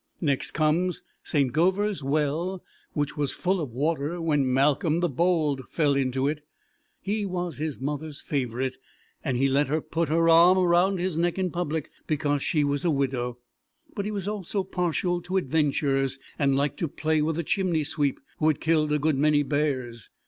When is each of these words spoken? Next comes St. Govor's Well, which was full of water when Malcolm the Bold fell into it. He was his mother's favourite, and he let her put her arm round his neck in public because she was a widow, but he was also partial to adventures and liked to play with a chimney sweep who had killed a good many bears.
Next 0.19 0.49
comes 0.49 1.03
St. 1.21 1.53
Govor's 1.53 2.01
Well, 2.03 2.63
which 2.93 3.15
was 3.15 3.35
full 3.35 3.61
of 3.61 3.69
water 3.69 4.19
when 4.19 4.51
Malcolm 4.51 4.99
the 4.99 5.07
Bold 5.07 5.69
fell 5.69 5.93
into 5.95 6.27
it. 6.27 6.43
He 6.99 7.23
was 7.23 7.59
his 7.59 7.79
mother's 7.79 8.19
favourite, 8.19 8.77
and 9.23 9.37
he 9.37 9.47
let 9.47 9.67
her 9.67 9.79
put 9.79 10.09
her 10.09 10.27
arm 10.27 10.57
round 10.57 10.97
his 10.97 11.17
neck 11.19 11.37
in 11.37 11.51
public 11.51 11.91
because 12.07 12.41
she 12.41 12.63
was 12.63 12.83
a 12.83 12.89
widow, 12.89 13.37
but 13.95 14.05
he 14.05 14.09
was 14.11 14.27
also 14.27 14.63
partial 14.63 15.21
to 15.21 15.37
adventures 15.37 16.17
and 16.39 16.55
liked 16.55 16.79
to 16.79 16.87
play 16.87 17.21
with 17.21 17.37
a 17.37 17.43
chimney 17.43 17.83
sweep 17.83 18.19
who 18.39 18.47
had 18.47 18.59
killed 18.59 18.91
a 18.91 18.97
good 18.97 19.19
many 19.19 19.43
bears. 19.43 20.09